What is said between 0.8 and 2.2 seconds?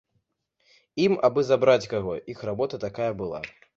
Ім абы забраць каго,